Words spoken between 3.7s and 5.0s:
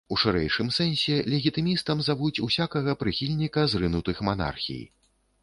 зрынутых манархій.